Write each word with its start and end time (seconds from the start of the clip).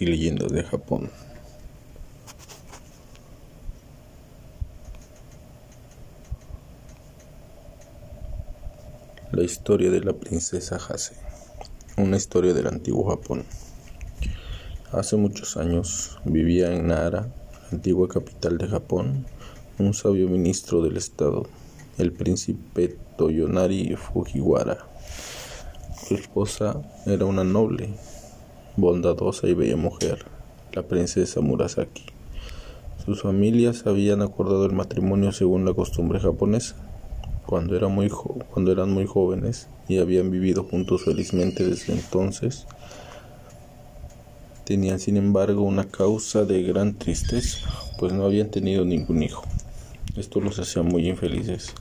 y 0.00 0.06
leyendas 0.06 0.52
de 0.52 0.62
Japón. 0.62 1.10
La 9.32 9.42
historia 9.42 9.90
de 9.90 10.00
la 10.00 10.12
princesa 10.12 10.76
Hase. 10.76 11.14
Una 11.96 12.16
historia 12.16 12.54
del 12.54 12.68
antiguo 12.68 13.08
Japón. 13.08 13.44
Hace 14.92 15.16
muchos 15.16 15.56
años 15.56 16.18
vivía 16.24 16.72
en 16.72 16.86
Nara, 16.86 17.28
antigua 17.72 18.08
capital 18.08 18.58
de 18.58 18.68
Japón, 18.68 19.26
un 19.78 19.92
sabio 19.92 20.28
ministro 20.28 20.82
del 20.82 20.96
estado, 20.96 21.46
el 21.98 22.12
príncipe 22.12 22.96
Toyonari 23.16 23.96
Fujiwara. 23.96 24.78
Su 26.06 26.14
esposa 26.14 26.80
era 27.06 27.26
una 27.26 27.44
noble, 27.44 27.90
bondadosa 28.78 29.48
y 29.48 29.54
bella 29.54 29.76
mujer, 29.76 30.24
la 30.72 30.82
princesa 30.82 31.40
Murasaki. 31.40 32.04
Sus 33.04 33.22
familias 33.22 33.86
habían 33.86 34.22
acordado 34.22 34.64
el 34.66 34.72
matrimonio 34.72 35.32
según 35.32 35.64
la 35.64 35.74
costumbre 35.74 36.20
japonesa 36.20 36.76
cuando, 37.44 37.74
era 37.74 37.88
muy 37.88 38.10
eran 38.70 38.90
muy 38.90 39.06
jóvenes 39.06 39.68
y 39.88 39.98
habían 39.98 40.30
vivido 40.30 40.64
juntos 40.64 41.04
felizmente 41.04 41.66
desde 41.66 41.94
entonces, 41.94 42.66
tenían 44.64 45.00
sin 45.00 45.16
embargo 45.16 45.62
una 45.62 45.84
causa 45.84 46.44
de 46.44 46.62
gran 46.62 46.98
tristeza, 46.98 47.66
pues 47.98 48.12
no 48.12 48.26
habían 48.26 48.50
tenido 48.50 48.84
ningún 48.84 49.22
hijo. 49.22 49.44
Esto 50.14 50.40
los 50.40 50.58
hacía 50.58 50.82
muy 50.82 51.08
infelices, 51.08 51.74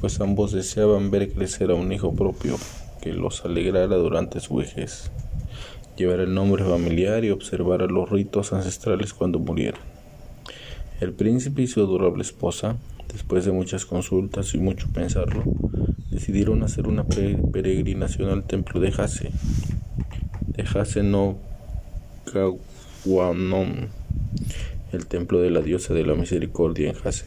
pues 0.00 0.18
ambos 0.22 0.52
deseaban 0.52 1.10
ver 1.10 1.30
crecer 1.30 1.70
a 1.70 1.74
un 1.74 1.92
hijo 1.92 2.14
propio 2.14 2.56
que 3.02 3.12
los 3.12 3.44
alegrara 3.44 3.96
durante 3.96 4.40
su 4.40 4.54
vejez, 4.54 5.10
llevar 6.00 6.20
el 6.20 6.34
nombre 6.34 6.64
familiar 6.64 7.24
y 7.24 7.30
observar 7.30 7.80
los 7.90 8.10
ritos 8.10 8.52
ancestrales 8.52 9.14
cuando 9.14 9.38
murieran. 9.38 9.80
El 11.00 11.12
príncipe 11.12 11.62
y 11.62 11.66
su 11.66 11.80
adorable 11.80 12.22
esposa 12.22 12.76
Después 13.12 13.44
de 13.44 13.50
muchas 13.50 13.86
consultas 13.86 14.54
y 14.54 14.58
mucho 14.58 14.88
pensarlo, 14.92 15.42
decidieron 16.10 16.62
hacer 16.62 16.86
una 16.86 17.04
peregrinación 17.04 18.30
al 18.30 18.44
templo 18.44 18.78
de 18.80 18.88
Hase, 18.96 19.30
de 20.46 20.62
Hase 20.62 21.02
no 21.02 21.36
Kawanon, 22.32 23.88
el 24.92 25.06
templo 25.06 25.40
de 25.40 25.50
la 25.50 25.60
diosa 25.60 25.92
de 25.92 26.06
la 26.06 26.14
misericordia 26.14 26.90
en 26.90 26.96
Hase, 27.02 27.26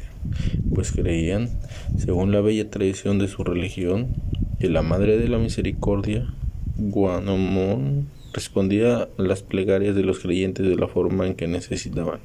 pues 0.74 0.94
creían, 0.94 1.50
según 1.98 2.32
la 2.32 2.40
bella 2.40 2.70
tradición 2.70 3.20
de 3.20 3.28
su 3.28 3.44
religión, 3.44 4.16
que 4.60 4.70
la 4.70 4.84
madre 4.84 5.18
de 5.18 5.28
la 5.28 5.38
misericordia, 5.38 6.34
Guanomon, 6.78 8.08
respondía 8.34 9.08
las 9.18 9.44
plegarias 9.44 9.96
de 9.96 10.04
los 10.04 10.20
creyentes 10.20 10.68
de 10.68 10.76
la 10.76 10.88
forma 10.88 11.28
en 11.28 11.36
que 11.36 11.48
necesitaban. 11.48 12.20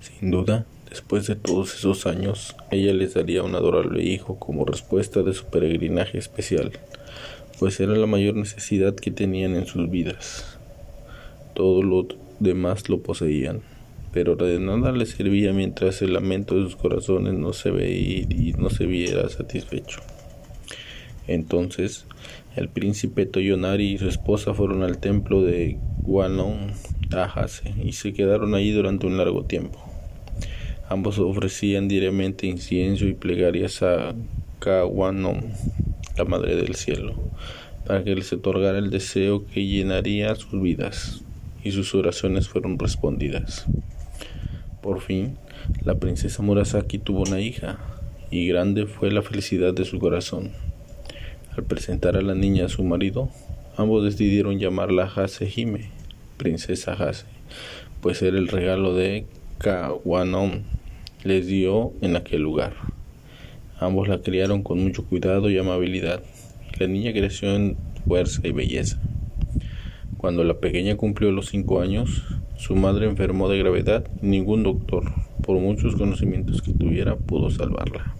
Sin 0.00 0.30
duda, 0.30 0.66
Después 0.90 1.28
de 1.28 1.36
todos 1.36 1.72
esos 1.72 2.04
años, 2.08 2.56
ella 2.72 2.92
les 2.92 3.14
daría 3.14 3.44
un 3.44 3.54
adorable 3.54 4.02
hijo 4.02 4.40
como 4.40 4.64
respuesta 4.64 5.22
de 5.22 5.32
su 5.32 5.44
peregrinaje 5.44 6.18
especial, 6.18 6.72
pues 7.60 7.78
era 7.78 7.94
la 7.94 8.08
mayor 8.08 8.34
necesidad 8.34 8.96
que 8.96 9.12
tenían 9.12 9.54
en 9.54 9.66
sus 9.66 9.88
vidas. 9.88 10.58
Todo 11.54 11.84
lo 11.84 12.08
demás 12.40 12.88
lo 12.88 13.02
poseían, 13.02 13.60
pero 14.12 14.34
de 14.34 14.58
nada 14.58 14.90
les 14.90 15.10
servía 15.10 15.52
mientras 15.52 16.02
el 16.02 16.12
lamento 16.12 16.56
de 16.56 16.64
sus 16.64 16.74
corazones 16.74 17.34
no 17.34 17.52
se 17.52 17.70
veía 17.70 18.26
y 18.28 18.54
no 18.58 18.68
se 18.68 18.86
viera 18.86 19.28
satisfecho. 19.28 20.00
Entonces, 21.28 22.04
el 22.56 22.68
príncipe 22.68 23.26
Toyonari 23.26 23.92
y 23.92 23.98
su 23.98 24.08
esposa 24.08 24.54
fueron 24.54 24.82
al 24.82 24.98
templo 24.98 25.42
de 25.42 25.78
Guanon 26.02 26.72
Ahase 27.12 27.74
y 27.82 27.92
se 27.92 28.12
quedaron 28.12 28.54
allí 28.54 28.72
durante 28.72 29.06
un 29.06 29.16
largo 29.16 29.44
tiempo. 29.44 29.78
Ambos 30.88 31.18
ofrecían 31.20 31.86
diariamente 31.86 32.46
incienso 32.48 33.06
y 33.06 33.14
plegarias 33.14 33.82
a 33.82 34.14
Kawanom, 34.58 35.40
la 36.18 36.24
Madre 36.24 36.56
del 36.56 36.74
Cielo, 36.74 37.14
para 37.86 38.02
que 38.02 38.14
les 38.16 38.32
otorgara 38.32 38.78
el 38.78 38.90
deseo 38.90 39.46
que 39.46 39.64
llenaría 39.64 40.34
sus 40.34 40.60
vidas, 40.60 41.22
y 41.62 41.70
sus 41.70 41.94
oraciones 41.94 42.48
fueron 42.48 42.78
respondidas. 42.78 43.66
Por 44.82 45.00
fin, 45.00 45.36
la 45.84 45.94
princesa 45.94 46.42
Murasaki 46.42 46.98
tuvo 46.98 47.22
una 47.22 47.40
hija, 47.40 47.78
y 48.30 48.48
grande 48.48 48.86
fue 48.86 49.12
la 49.12 49.22
felicidad 49.22 49.72
de 49.72 49.84
su 49.84 49.98
corazón. 49.98 50.50
Al 51.60 51.66
presentar 51.66 52.16
a 52.16 52.22
la 52.22 52.34
niña 52.34 52.64
a 52.64 52.68
su 52.70 52.82
marido, 52.84 53.28
ambos 53.76 54.02
decidieron 54.02 54.58
llamarla 54.58 55.04
Hasehime, 55.14 55.90
princesa 56.38 56.94
Hase, 56.94 57.26
pues 58.00 58.22
era 58.22 58.38
el 58.38 58.48
regalo 58.48 58.94
de 58.94 59.26
Kawanom, 59.58 60.62
les 61.22 61.46
dio 61.46 61.92
en 62.00 62.16
aquel 62.16 62.40
lugar. 62.40 62.72
Ambos 63.78 64.08
la 64.08 64.22
criaron 64.22 64.62
con 64.62 64.82
mucho 64.82 65.04
cuidado 65.04 65.50
y 65.50 65.58
amabilidad. 65.58 66.22
La 66.78 66.86
niña 66.86 67.12
creció 67.12 67.54
en 67.54 67.76
fuerza 68.06 68.40
y 68.48 68.52
belleza. 68.52 68.98
Cuando 70.16 70.44
la 70.44 70.60
pequeña 70.60 70.96
cumplió 70.96 71.30
los 71.30 71.50
cinco 71.50 71.82
años, 71.82 72.24
su 72.56 72.74
madre 72.74 73.04
enfermó 73.04 73.50
de 73.50 73.58
gravedad 73.58 74.06
y 74.22 74.28
ningún 74.28 74.62
doctor, 74.62 75.12
por 75.42 75.58
muchos 75.58 75.94
conocimientos 75.94 76.62
que 76.62 76.72
tuviera, 76.72 77.16
pudo 77.16 77.50
salvarla. 77.50 78.14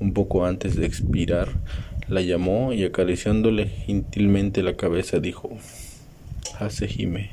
Un 0.00 0.12
poco 0.12 0.44
antes 0.44 0.74
de 0.74 0.86
expirar, 0.86 1.50
la 2.08 2.20
llamó 2.20 2.72
y 2.72 2.84
acariciándole 2.84 3.66
gentilmente 3.66 4.62
la 4.62 4.76
cabeza 4.76 5.18
dijo, 5.18 5.50
Hasehime, 6.58 7.30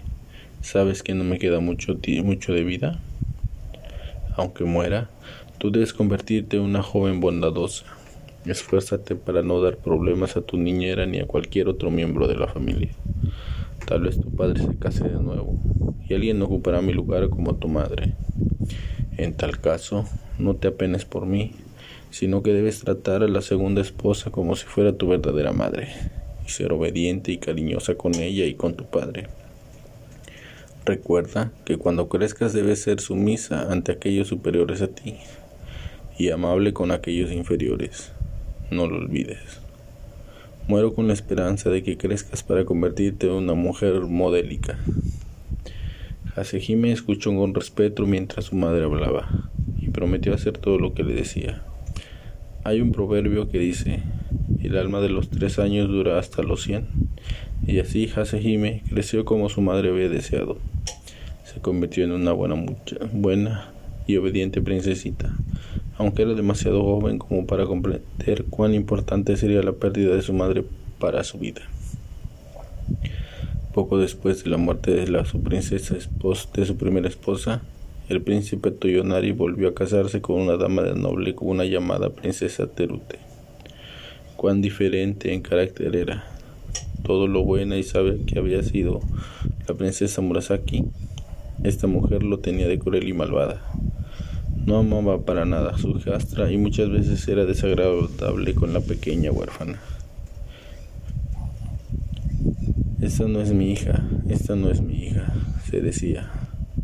¿sabes 0.61 1.03
que 1.03 1.13
no 1.13 1.23
me 1.23 1.39
queda 1.39 1.59
mucho, 1.59 1.97
mucho 2.23 2.53
de 2.53 2.63
vida? 2.63 2.99
aunque 4.35 4.63
muera, 4.63 5.09
tú 5.57 5.71
debes 5.71 5.93
convertirte 5.93 6.57
en 6.57 6.63
una 6.63 6.81
joven 6.81 7.19
bondadosa. 7.19 7.85
Esfuérzate 8.45 9.15
para 9.15 9.41
no 9.41 9.61
dar 9.61 9.77
problemas 9.77 10.35
a 10.35 10.41
tu 10.41 10.57
niñera 10.57 11.05
ni 11.05 11.19
a 11.19 11.27
cualquier 11.27 11.69
otro 11.69 11.91
miembro 11.91 12.27
de 12.27 12.35
la 12.35 12.47
familia. 12.47 12.89
Tal 13.87 14.01
vez 14.01 14.19
tu 14.19 14.31
padre 14.31 14.61
se 14.61 14.75
case 14.77 15.03
de 15.03 15.21
nuevo 15.21 15.57
y 16.07 16.13
alguien 16.13 16.41
ocupará 16.41 16.81
mi 16.81 16.93
lugar 16.93 17.29
como 17.29 17.55
tu 17.55 17.67
madre. 17.67 18.13
En 19.17 19.33
tal 19.33 19.59
caso, 19.59 20.05
no 20.39 20.55
te 20.55 20.69
apenes 20.69 21.05
por 21.05 21.25
mí, 21.25 21.51
sino 22.13 22.43
que 22.43 22.53
debes 22.53 22.79
tratar 22.81 23.23
a 23.23 23.27
la 23.27 23.41
segunda 23.41 23.81
esposa 23.81 24.29
como 24.29 24.55
si 24.55 24.67
fuera 24.67 24.93
tu 24.93 25.07
verdadera 25.07 25.51
madre, 25.51 25.87
y 26.45 26.49
ser 26.51 26.71
obediente 26.71 27.31
y 27.31 27.39
cariñosa 27.39 27.95
con 27.95 28.13
ella 28.13 28.45
y 28.45 28.53
con 28.53 28.75
tu 28.75 28.85
padre. 28.85 29.29
Recuerda 30.85 31.51
que 31.65 31.77
cuando 31.77 32.09
crezcas 32.09 32.53
debes 32.53 32.83
ser 32.83 32.99
sumisa 32.99 33.71
ante 33.71 33.93
aquellos 33.93 34.27
superiores 34.27 34.83
a 34.83 34.89
ti 34.89 35.15
y 36.15 36.29
amable 36.29 36.71
con 36.71 36.91
aquellos 36.91 37.31
inferiores. 37.31 38.11
No 38.69 38.85
lo 38.85 38.97
olvides. 38.97 39.59
Muero 40.67 40.93
con 40.93 41.07
la 41.07 41.13
esperanza 41.13 41.71
de 41.71 41.81
que 41.81 41.97
crezcas 41.97 42.43
para 42.43 42.63
convertirte 42.63 43.25
en 43.25 43.33
una 43.33 43.55
mujer 43.55 44.01
modélica. 44.01 44.77
Hasehime 46.35 46.91
escuchó 46.91 47.35
con 47.35 47.55
respeto 47.55 48.05
mientras 48.05 48.45
su 48.45 48.55
madre 48.55 48.83
hablaba 48.83 49.49
y 49.79 49.89
prometió 49.89 50.35
hacer 50.35 50.59
todo 50.59 50.77
lo 50.77 50.93
que 50.93 51.01
le 51.01 51.15
decía. 51.15 51.63
Hay 52.65 52.79
un 52.79 52.93
proverbio 52.93 53.49
que 53.49 53.59
dice, 53.59 53.99
el 54.61 54.77
alma 54.77 55.01
de 55.01 55.09
los 55.09 55.29
tres 55.29 55.59
años 55.59 55.89
dura 55.89 56.17
hasta 56.17 56.43
los 56.43 56.63
cien, 56.63 56.85
y 57.67 57.79
así 57.79 58.09
Hasehime 58.15 58.83
creció 58.89 59.25
como 59.25 59.49
su 59.49 59.59
madre 59.61 59.89
había 59.89 60.07
deseado. 60.07 60.57
Se 61.43 61.59
convirtió 61.59 62.05
en 62.05 62.13
una 62.13 62.31
buena, 62.31 62.55
mucha, 62.55 62.95
buena 63.11 63.73
y 64.07 64.15
obediente 64.15 64.61
princesita, 64.61 65.35
aunque 65.97 66.21
era 66.21 66.35
demasiado 66.35 66.83
joven 66.83 67.19
como 67.19 67.45
para 67.45 67.65
comprender 67.65 68.45
cuán 68.49 68.73
importante 68.73 69.35
sería 69.35 69.61
la 69.61 69.73
pérdida 69.73 70.15
de 70.15 70.21
su 70.21 70.31
madre 70.31 70.63
para 70.99 71.25
su 71.25 71.39
vida. 71.39 71.61
Poco 73.73 73.97
después 73.97 74.41
de 74.43 74.49
la 74.49 74.57
muerte 74.57 74.91
de 74.91 75.07
la 75.07 75.25
su 75.25 75.41
princesa 75.41 75.97
esposa, 75.97 76.47
de 76.53 76.65
su 76.65 76.77
primera 76.77 77.09
esposa, 77.09 77.61
el 78.09 78.21
príncipe 78.21 78.71
Toyonari 78.71 79.31
volvió 79.31 79.69
a 79.69 79.73
casarse 79.73 80.21
con 80.21 80.41
una 80.41 80.57
dama 80.57 80.81
de 80.83 80.95
noble 80.95 81.35
una 81.39 81.65
llamada 81.65 82.09
princesa 82.09 82.67
Terute. 82.67 83.19
Cuán 84.35 84.61
diferente 84.61 85.33
en 85.33 85.41
carácter 85.41 85.95
era. 85.95 86.25
Todo 87.03 87.27
lo 87.27 87.43
buena 87.43 87.77
y 87.77 87.83
sabe 87.83 88.21
que 88.25 88.39
había 88.39 88.63
sido 88.63 89.01
la 89.67 89.75
princesa 89.75 90.21
Murasaki 90.21 90.85
esta 91.63 91.87
mujer 91.87 92.23
lo 92.23 92.39
tenía 92.39 92.67
de 92.67 92.77
cruel 92.77 93.07
y 93.07 93.13
malvada. 93.13 93.61
No 94.65 94.77
amaba 94.77 95.21
para 95.21 95.45
nada 95.45 95.71
a 95.71 95.77
su 95.77 95.91
hijastra 95.91 96.51
y 96.51 96.57
muchas 96.57 96.89
veces 96.89 97.25
era 97.27 97.45
desagradable 97.45 98.53
con 98.53 98.73
la 98.73 98.81
pequeña 98.81 99.31
huérfana. 99.31 99.79
Esta 103.01 103.27
no 103.27 103.39
es 103.39 103.53
mi 103.53 103.71
hija, 103.71 104.03
esta 104.27 104.55
no 104.55 104.71
es 104.71 104.81
mi 104.81 105.05
hija, 105.05 105.33
se 105.69 105.79
decía. 105.79 106.31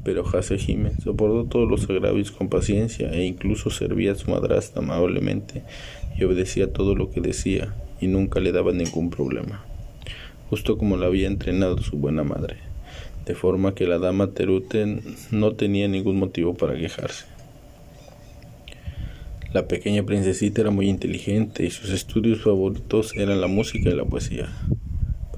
Pero 0.03 0.25
Hasehime 0.25 0.91
soportó 1.03 1.45
todos 1.45 1.69
los 1.69 1.89
agravios 1.89 2.31
con 2.31 2.49
paciencia 2.49 3.11
e 3.11 3.25
incluso 3.25 3.69
servía 3.69 4.13
a 4.13 4.15
su 4.15 4.31
madrastra 4.31 4.81
amablemente 4.81 5.63
y 6.17 6.23
obedecía 6.23 6.71
todo 6.71 6.95
lo 6.95 7.09
que 7.09 7.21
decía 7.21 7.75
y 8.01 8.07
nunca 8.07 8.39
le 8.39 8.51
daba 8.51 8.71
ningún 8.71 9.09
problema. 9.09 9.65
justo 10.49 10.79
como 10.79 10.97
la 10.97 11.05
había 11.05 11.27
entrenado 11.27 11.77
su 11.77 11.97
buena 11.97 12.23
madre, 12.23 12.57
de 13.25 13.35
forma 13.35 13.75
que 13.75 13.85
la 13.85 13.99
dama 13.99 14.31
Terute 14.31 14.99
no 15.29 15.53
tenía 15.53 15.87
ningún 15.87 16.17
motivo 16.17 16.55
para 16.55 16.75
quejarse. 16.75 17.25
La 19.53 19.67
pequeña 19.67 20.03
princesita 20.03 20.61
era 20.61 20.71
muy 20.71 20.89
inteligente 20.89 21.65
y 21.65 21.69
sus 21.69 21.91
estudios 21.91 22.41
favoritos 22.41 23.15
eran 23.15 23.41
la 23.41 23.47
música 23.47 23.89
y 23.89 23.95
la 23.95 24.05
poesía. 24.05 24.49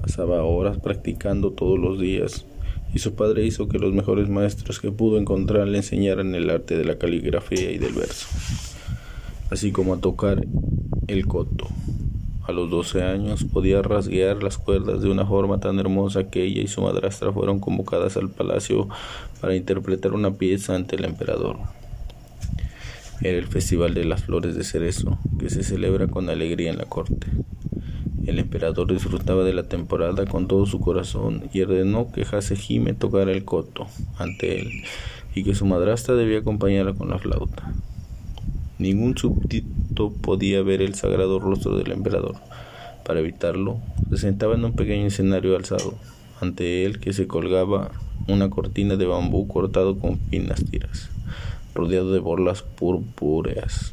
Pasaba 0.00 0.42
horas 0.44 0.78
practicando 0.78 1.52
todos 1.52 1.78
los 1.78 2.00
días 2.00 2.46
y 2.94 2.98
su 2.98 3.14
padre 3.14 3.44
hizo 3.44 3.68
que 3.68 3.78
los 3.78 3.92
mejores 3.92 4.28
maestros 4.28 4.80
que 4.80 4.90
pudo 4.90 5.18
encontrar 5.18 5.68
le 5.68 5.78
enseñaran 5.78 6.34
el 6.34 6.50
arte 6.50 6.76
de 6.76 6.84
la 6.84 6.98
caligrafía 6.98 7.70
y 7.70 7.78
del 7.78 7.94
verso, 7.94 8.26
así 9.50 9.72
como 9.72 9.94
a 9.94 10.00
tocar 10.00 10.44
el 11.06 11.26
coto. 11.26 11.68
A 12.44 12.50
los 12.50 12.68
doce 12.70 13.02
años 13.02 13.44
podía 13.44 13.82
rasguear 13.82 14.42
las 14.42 14.58
cuerdas 14.58 15.00
de 15.00 15.08
una 15.08 15.24
forma 15.24 15.60
tan 15.60 15.78
hermosa 15.78 16.28
que 16.28 16.42
ella 16.42 16.62
y 16.62 16.66
su 16.66 16.82
madrastra 16.82 17.32
fueron 17.32 17.60
convocadas 17.60 18.16
al 18.16 18.30
palacio 18.30 18.88
para 19.40 19.54
interpretar 19.54 20.12
una 20.12 20.32
pieza 20.32 20.74
ante 20.74 20.96
el 20.96 21.04
emperador. 21.04 21.58
Era 23.20 23.38
el 23.38 23.46
Festival 23.46 23.94
de 23.94 24.04
las 24.04 24.24
Flores 24.24 24.56
de 24.56 24.64
Cerezo, 24.64 25.18
que 25.38 25.50
se 25.50 25.62
celebra 25.62 26.08
con 26.08 26.28
alegría 26.28 26.70
en 26.70 26.78
la 26.78 26.86
corte. 26.86 27.28
El 28.26 28.38
emperador 28.38 28.92
disfrutaba 28.92 29.44
de 29.44 29.52
la 29.52 29.64
temporada 29.64 30.26
con 30.26 30.46
todo 30.46 30.66
su 30.66 30.80
corazón 30.80 31.48
y 31.52 31.62
ordenó 31.62 32.12
que 32.12 32.22
Hasehime 32.22 32.94
tocara 32.94 33.32
el 33.32 33.44
coto 33.44 33.86
ante 34.16 34.60
él 34.60 34.68
y 35.34 35.44
que 35.44 35.54
su 35.54 35.66
madrastra 35.66 36.14
debía 36.14 36.38
acompañarla 36.38 36.94
con 36.94 37.10
la 37.10 37.18
flauta. 37.18 37.72
Ningún 38.78 39.16
súbdito 39.16 40.12
podía 40.12 40.62
ver 40.62 40.82
el 40.82 40.94
sagrado 40.94 41.40
rostro 41.40 41.76
del 41.76 41.92
emperador. 41.92 42.36
Para 43.04 43.20
evitarlo, 43.20 43.78
se 44.10 44.18
sentaba 44.18 44.54
en 44.54 44.64
un 44.64 44.74
pequeño 44.74 45.06
escenario 45.06 45.56
alzado, 45.56 45.94
ante 46.40 46.84
él 46.84 47.00
que 47.00 47.12
se 47.12 47.26
colgaba 47.26 47.90
una 48.28 48.50
cortina 48.50 48.96
de 48.96 49.06
bambú 49.06 49.48
cortado 49.48 49.98
con 49.98 50.18
finas 50.30 50.64
tiras 50.64 51.10
rodeado 51.74 52.12
de 52.12 52.18
borlas 52.18 52.62
purpúreas. 52.62 53.92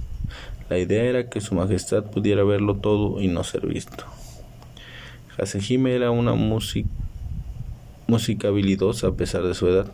La 0.70 0.78
idea 0.78 1.04
era 1.04 1.30
que 1.30 1.42
su 1.42 1.56
majestad 1.56 2.04
pudiera 2.04 2.44
verlo 2.44 2.76
todo 2.76 3.20
y 3.22 3.28
no 3.28 3.44
ser 3.44 3.66
visto. 3.66 4.06
Hasehime 5.38 5.96
era 5.96 6.12
una 6.12 6.34
música, 6.34 6.90
música 8.08 8.50
habilidosa 8.50 9.08
a 9.08 9.14
pesar 9.14 9.44
de 9.44 9.56
su 9.56 9.68
edad, 9.68 9.92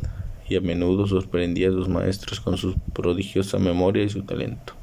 y 0.50 0.56
a 0.58 0.62
menudo 0.62 1.08
sorprendía 1.08 1.70
a 1.70 1.72
sus 1.72 1.88
maestros 1.88 2.40
con 2.40 2.58
su 2.58 2.76
prodigiosa 2.94 3.58
memoria 3.58 4.04
y 4.04 4.10
su 4.10 4.24
talento. 4.24 4.74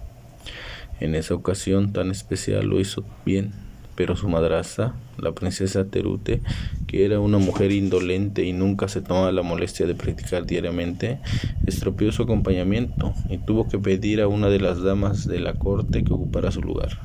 En 0.99 1.15
esa 1.15 1.35
ocasión 1.35 1.93
tan 1.93 2.11
especial 2.11 2.67
lo 2.67 2.81
hizo 2.81 3.05
bien 3.27 3.53
pero 3.95 4.17
su 4.17 4.29
madrastra, 4.29 4.95
la 5.19 5.33
princesa 5.33 5.85
Terute, 5.85 6.41
que 6.87 7.05
era 7.05 7.21
una 7.21 7.39
mujer 7.39 7.73
indolente 7.73 8.45
y 8.45 8.53
nunca 8.53 8.89
se 8.89 9.01
tomaba 9.01 9.33
la 9.33 9.43
molestia 9.43 9.87
de 9.87 9.95
practicar 9.95 10.47
diariamente, 10.47 11.19
estropeó 11.67 12.11
su 12.13 12.23
acompañamiento 12.23 13.15
y 13.29 13.39
tuvo 13.39 13.69
que 13.69 13.79
pedir 13.79 14.21
a 14.21 14.29
una 14.29 14.49
de 14.49 14.61
las 14.61 14.83
damas 14.83 15.27
de 15.27 15.41
la 15.41 15.55
corte 15.55 16.05
que 16.05 16.13
ocupara 16.13 16.51
su 16.51 16.63
lugar. 16.63 16.99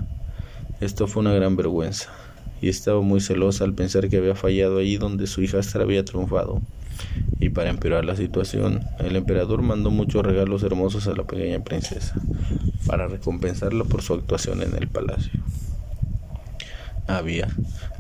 Esto 0.80 1.08
fue 1.08 1.22
una 1.22 1.34
gran 1.34 1.56
vergüenza, 1.56 2.10
y 2.62 2.70
estaba 2.70 3.02
muy 3.02 3.20
celosa 3.20 3.64
al 3.64 3.74
pensar 3.74 4.10
que 4.10 4.18
había 4.18 4.36
fallado 4.36 4.80
allí 4.80 4.98
donde 4.98 5.28
su 5.28 5.42
hijastra 5.42 5.84
había 5.84 6.06
triunfado. 6.06 6.62
Y 7.40 7.50
para 7.50 7.70
empeorar 7.70 8.06
la 8.06 8.16
situación, 8.16 8.82
el 9.00 9.16
emperador 9.16 9.62
mandó 9.62 9.92
muchos 9.92 10.26
regalos 10.26 10.64
hermosos 10.64 11.08
a 11.08 11.16
la 11.16 11.24
pequeña 11.24 11.64
princesa, 11.64 12.16
para 12.88 13.08
recompensarla 13.08 13.84
por 13.84 14.02
su 14.02 14.14
actuación 14.14 14.64
en 14.64 14.76
el 14.76 14.88
palacio. 14.88 15.40
Había, 17.08 17.48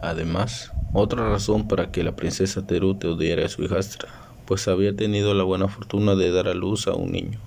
además, 0.01 0.71
otra 0.94 1.30
razón 1.30 1.68
para 1.68 1.92
que 1.92 2.04
la 2.04 2.15
princesa 2.15 2.68
Terute 2.68 3.07
odiara 3.07 3.45
a 3.45 3.50
su 3.50 3.63
hijastra, 3.63 4.09
pues 4.45 4.68
había 4.68 4.95
tenido 4.95 5.33
la 5.33 5.44
buena 5.44 5.69
fortuna 5.69 6.15
de 6.15 6.31
dar 6.31 6.48
a 6.48 6.54
luz 6.54 6.88
a 6.88 6.94
un 6.94 7.13
niño, 7.13 7.39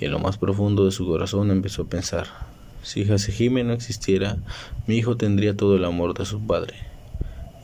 y 0.00 0.06
en 0.06 0.12
lo 0.12 0.18
más 0.18 0.38
profundo 0.38 0.84
de 0.84 0.92
su 0.92 1.06
corazón 1.06 1.50
empezó 1.50 1.82
a 1.82 1.88
pensar, 1.88 2.26
si 2.82 3.02
Hasehime 3.02 3.64
no 3.64 3.72
existiera, 3.72 4.38
mi 4.86 4.96
hijo 4.96 5.16
tendría 5.16 5.56
todo 5.56 5.76
el 5.76 5.84
amor 5.84 6.16
de 6.16 6.24
su 6.24 6.40
padre. 6.40 6.74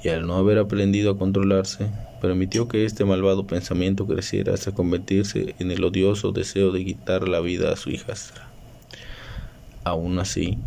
Y 0.02 0.08
al 0.08 0.26
no 0.26 0.34
haber 0.34 0.58
aprendido 0.58 1.12
a 1.12 1.16
controlarse, 1.16 1.86
permitió 2.20 2.66
que 2.66 2.84
este 2.84 3.04
malvado 3.04 3.46
pensamiento 3.46 4.06
creciera 4.06 4.52
hasta 4.52 4.72
convertirse 4.72 5.54
en 5.60 5.70
el 5.70 5.84
odioso 5.84 6.32
deseo 6.32 6.72
de 6.72 6.84
quitar 6.84 7.28
la 7.28 7.38
vida 7.38 7.72
a 7.72 7.76
su 7.76 7.90
hijastra. 7.90 8.48
Aún 9.84 10.18
así, 10.18 10.58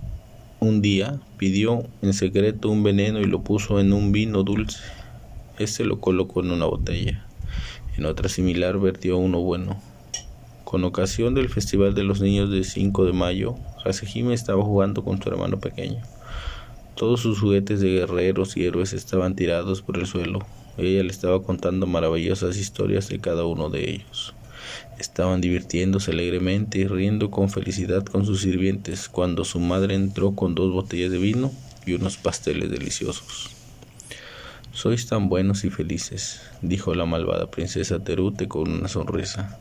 un 0.60 0.82
día 0.82 1.20
pidió 1.38 1.84
en 2.02 2.14
secreto 2.14 2.70
un 2.70 2.84
veneno 2.84 3.20
y 3.20 3.26
lo 3.26 3.44
puso 3.44 3.80
en 3.80 3.94
un 3.94 4.12
vino 4.12 4.44
dulce. 4.44 4.80
Este 5.60 5.86
lo 5.86 6.00
colocó 6.00 6.42
en 6.42 6.52
una 6.52 6.66
botella. 6.66 7.26
En 7.98 8.06
otra 8.06 8.30
similar 8.30 8.80
vertió 8.80 9.18
uno 9.18 9.40
bueno. 9.40 9.82
Con 10.64 10.84
ocasión 10.84 11.34
del 11.36 11.50
Festival 11.50 11.94
de 11.94 12.04
los 12.04 12.22
Niños 12.22 12.50
de 12.50 12.64
5 12.64 13.06
de 13.06 13.14
mayo, 13.14 13.56
Hasehime 13.86 14.34
estaba 14.34 14.64
jugando 14.64 15.04
con 15.04 15.22
su 15.22 15.30
hermano 15.30 15.60
pequeño. 15.60 16.02
Todos 16.96 17.22
sus 17.22 17.40
juguetes 17.40 17.82
de 17.82 17.92
guerreros 17.92 18.58
y 18.58 18.66
héroes 18.66 18.94
estaban 18.94 19.36
tirados 19.36 19.82
por 19.82 19.98
el 19.98 20.08
suelo. 20.08 20.40
Ella 20.78 21.04
le 21.04 21.10
estaba 21.10 21.42
contando 21.44 21.88
maravillosas 21.88 22.58
historias 22.58 23.08
de 23.10 23.20
cada 23.20 23.46
uno 23.46 23.70
de 23.70 23.90
ellos. 23.92 24.34
Estaban 25.00 25.42
divirtiéndose 25.42 26.12
alegremente 26.12 26.80
y 26.80 26.88
riendo 26.88 27.30
con 27.30 27.50
felicidad 27.50 28.06
con 28.06 28.26
sus 28.26 28.42
sirvientes 28.42 29.10
cuando 29.10 29.44
su 29.44 29.60
madre 29.60 29.96
entró 29.96 30.36
con 30.36 30.56
dos 30.56 30.72
botellas 30.72 31.12
de 31.12 31.18
vino 31.18 31.52
y 31.86 31.94
unos 31.94 32.18
pasteles 32.18 32.72
deliciosos. 32.72 33.50
Sois 34.72 35.08
tan 35.08 35.30
buenos 35.30 35.64
y 35.64 35.70
felices, 35.70 36.42
dijo 36.62 36.96
la 36.96 37.06
malvada 37.06 37.50
princesa 37.52 38.04
Terute 38.04 38.48
con 38.48 38.72
una 38.72 38.88
sonrisa, 38.88 39.60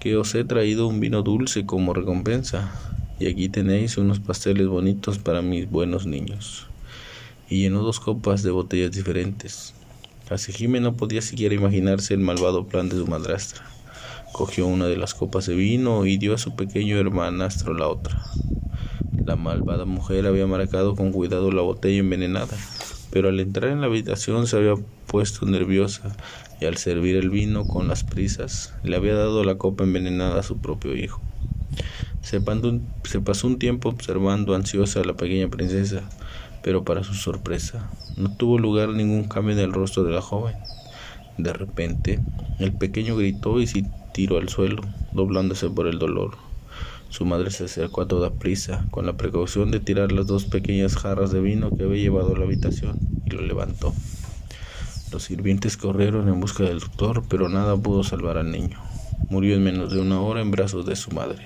que 0.00 0.16
os 0.16 0.34
he 0.34 0.44
traído 0.44 0.86
un 0.86 1.00
vino 1.00 1.22
dulce 1.22 1.64
como 1.64 1.94
recompensa, 1.94 2.72
y 3.18 3.26
aquí 3.26 3.48
tenéis 3.48 3.96
unos 3.96 4.20
pasteles 4.20 4.66
bonitos 4.66 5.18
para 5.18 5.40
mis 5.40 5.70
buenos 5.70 6.06
niños. 6.06 6.66
Y 7.48 7.60
llenó 7.62 7.82
dos 7.82 8.00
copas 8.00 8.42
de 8.42 8.50
botellas 8.50 8.92
diferentes. 8.92 9.74
Jime 10.52 10.80
no 10.80 10.94
podía 10.94 11.22
siquiera 11.22 11.54
imaginarse 11.54 12.14
el 12.14 12.20
malvado 12.20 12.66
plan 12.66 12.88
de 12.88 12.96
su 12.96 13.06
madrastra. 13.06 13.73
Cogió 14.34 14.66
una 14.66 14.86
de 14.88 14.96
las 14.96 15.14
copas 15.14 15.46
de 15.46 15.54
vino 15.54 16.06
y 16.06 16.18
dio 16.18 16.34
a 16.34 16.38
su 16.38 16.56
pequeño 16.56 16.98
hermanastro 16.98 17.72
la 17.72 17.86
otra. 17.86 18.20
La 19.24 19.36
malvada 19.36 19.84
mujer 19.84 20.26
había 20.26 20.44
marcado 20.48 20.96
con 20.96 21.12
cuidado 21.12 21.52
la 21.52 21.62
botella 21.62 22.00
envenenada, 22.00 22.56
pero 23.12 23.28
al 23.28 23.38
entrar 23.38 23.70
en 23.70 23.80
la 23.80 23.86
habitación 23.86 24.48
se 24.48 24.56
había 24.56 24.74
puesto 25.06 25.46
nerviosa 25.46 26.16
y 26.60 26.64
al 26.64 26.78
servir 26.78 27.14
el 27.14 27.30
vino 27.30 27.64
con 27.64 27.86
las 27.86 28.02
prisas 28.02 28.74
le 28.82 28.96
había 28.96 29.14
dado 29.14 29.44
la 29.44 29.56
copa 29.56 29.84
envenenada 29.84 30.40
a 30.40 30.42
su 30.42 30.58
propio 30.58 30.96
hijo. 30.96 31.20
Se, 32.20 32.40
pasó 32.40 33.46
un 33.46 33.60
tiempo 33.60 33.88
observando 33.88 34.56
ansiosa 34.56 34.98
a 34.98 35.04
la 35.04 35.14
pequeña 35.14 35.46
princesa, 35.46 36.02
pero 36.64 36.82
para 36.82 37.04
su 37.04 37.14
sorpresa 37.14 37.88
no 38.16 38.36
tuvo 38.36 38.58
lugar 38.58 38.88
ningún 38.88 39.28
cambio 39.28 39.52
en 39.52 39.60
el 39.60 39.72
rostro 39.72 40.02
de 40.02 40.10
la 40.10 40.22
joven. 40.22 40.56
De 41.38 41.52
repente, 41.52 42.18
el 42.58 42.72
pequeño 42.72 43.14
gritó 43.14 43.60
y 43.60 43.68
tiró 44.14 44.38
al 44.38 44.48
suelo, 44.48 44.80
doblándose 45.12 45.68
por 45.68 45.88
el 45.88 45.98
dolor. 45.98 46.36
Su 47.08 47.24
madre 47.26 47.50
se 47.50 47.64
acercó 47.64 48.00
a 48.00 48.08
toda 48.08 48.30
prisa, 48.30 48.86
con 48.92 49.06
la 49.06 49.16
precaución 49.16 49.72
de 49.72 49.80
tirar 49.80 50.12
las 50.12 50.28
dos 50.28 50.44
pequeñas 50.44 50.96
jarras 50.96 51.32
de 51.32 51.40
vino 51.40 51.76
que 51.76 51.82
había 51.82 52.02
llevado 52.02 52.34
a 52.34 52.38
la 52.38 52.44
habitación, 52.44 52.96
y 53.26 53.30
lo 53.30 53.42
levantó. 53.42 53.92
Los 55.10 55.24
sirvientes 55.24 55.76
corrieron 55.76 56.28
en 56.28 56.38
busca 56.38 56.62
del 56.62 56.78
doctor, 56.78 57.24
pero 57.28 57.48
nada 57.48 57.76
pudo 57.76 58.04
salvar 58.04 58.38
al 58.38 58.52
niño. 58.52 58.78
Murió 59.30 59.56
en 59.56 59.64
menos 59.64 59.92
de 59.92 60.00
una 60.00 60.20
hora 60.20 60.40
en 60.40 60.52
brazos 60.52 60.86
de 60.86 60.94
su 60.94 61.10
madre. 61.10 61.44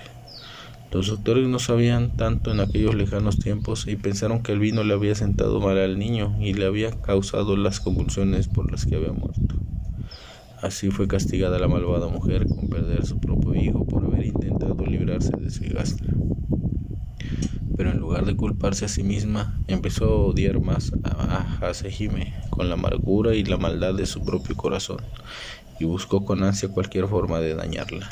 Los 0.92 1.06
doctores 1.06 1.48
no 1.48 1.58
sabían 1.58 2.16
tanto 2.16 2.52
en 2.52 2.60
aquellos 2.60 2.94
lejanos 2.94 3.38
tiempos 3.38 3.86
y 3.86 3.96
pensaron 3.96 4.42
que 4.42 4.52
el 4.52 4.58
vino 4.58 4.84
le 4.84 4.92
había 4.92 5.14
sentado 5.14 5.58
mal 5.60 5.78
al 5.78 5.98
niño 5.98 6.36
y 6.38 6.52
le 6.52 6.66
había 6.66 6.90
causado 6.90 7.56
las 7.56 7.80
convulsiones 7.80 8.48
por 8.48 8.70
las 8.70 8.84
que 8.84 8.96
había 8.96 9.12
muerto. 9.12 9.56
Así 10.60 10.90
fue 10.90 11.06
castigada 11.06 11.58
la 11.60 11.68
malvada 11.68 12.08
mujer 12.08 12.46
con 12.48 12.68
perder 12.68 13.06
su 13.06 13.20
propio 13.20 13.54
hijo 13.54 13.86
por 13.86 14.04
haber 14.04 14.26
intentado 14.26 14.84
librarse 14.84 15.30
de 15.36 15.50
su 15.50 15.64
hijastra. 15.64 16.12
Pero 17.76 17.92
en 17.92 18.00
lugar 18.00 18.26
de 18.26 18.34
culparse 18.34 18.84
a 18.84 18.88
sí 18.88 19.04
misma, 19.04 19.60
empezó 19.68 20.06
a 20.06 20.26
odiar 20.26 20.60
más 20.60 20.92
a 21.04 21.58
Hasehime 21.60 22.34
con 22.50 22.68
la 22.68 22.74
amargura 22.74 23.36
y 23.36 23.44
la 23.44 23.56
maldad 23.56 23.94
de 23.94 24.04
su 24.04 24.24
propio 24.24 24.56
corazón 24.56 24.98
y 25.78 25.84
buscó 25.84 26.24
con 26.24 26.42
ansia 26.42 26.68
cualquier 26.70 27.06
forma 27.06 27.38
de 27.38 27.54
dañarla. 27.54 28.08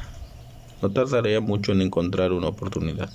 No 0.82 0.90
tardaría 0.90 1.40
mucho 1.40 1.72
en 1.72 1.80
encontrar 1.80 2.30
una 2.30 2.46
oportunidad. 2.46 3.10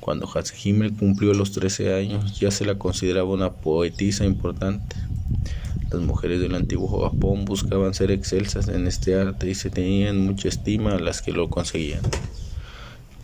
Cuando 0.00 0.26
Hasehime 0.26 0.94
cumplió 0.94 1.34
los 1.34 1.52
13 1.52 1.94
años, 1.94 2.40
ya 2.40 2.50
se 2.50 2.64
la 2.64 2.78
consideraba 2.78 3.28
una 3.28 3.52
poetisa 3.52 4.24
importante. 4.24 4.96
Las 5.90 6.00
mujeres 6.00 6.40
del 6.40 6.54
antiguo 6.54 7.08
Japón 7.08 7.44
buscaban 7.44 7.94
ser 7.94 8.10
excelsas 8.10 8.68
en 8.68 8.86
este 8.86 9.14
arte 9.14 9.48
y 9.48 9.54
se 9.54 9.70
tenían 9.70 10.18
mucha 10.18 10.48
estima 10.48 10.92
a 10.92 10.98
las 10.98 11.22
que 11.22 11.32
lo 11.32 11.48
conseguían. 11.48 12.02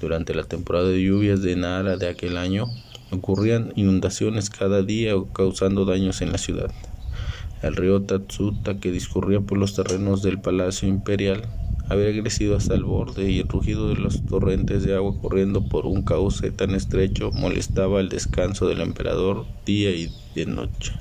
Durante 0.01 0.35
la 0.35 0.45
temporada 0.45 0.89
de 0.89 1.03
lluvias 1.03 1.43
de 1.43 1.57
Nara 1.57 1.97
de 1.97 2.09
aquel 2.09 2.37
año, 2.37 2.67
ocurrían 3.11 3.73
inundaciones 3.77 4.49
cada 4.51 4.83
día 4.83 5.15
causando 5.33 5.85
daños 5.85 6.23
en 6.23 6.33
la 6.33 6.39
ciudad. 6.39 6.73
El 7.63 7.77
río 7.77 8.03
Tatsuta, 8.03 8.81
que 8.81 8.91
discurría 8.91 9.41
por 9.41 9.59
los 9.59 9.75
terrenos 9.75 10.23
del 10.23 10.41
Palacio 10.41 10.89
Imperial, 10.89 11.43
había 11.89 12.11
crecido 12.21 12.57
hasta 12.57 12.75
el 12.75 12.85
borde 12.85 13.31
y 13.31 13.41
el 13.41 13.49
rugido 13.49 13.89
de 13.89 13.97
los 13.97 14.25
torrentes 14.25 14.85
de 14.85 14.95
agua 14.95 15.15
corriendo 15.21 15.69
por 15.69 15.87
un 15.87 16.03
cauce 16.03 16.51
tan 16.51 16.75
estrecho 16.75 17.31
molestaba 17.33 18.01
el 18.01 18.09
descanso 18.09 18.67
del 18.67 18.81
emperador 18.81 19.47
día 19.67 19.91
y 19.91 20.09
de 20.35 20.47
noche, 20.47 20.93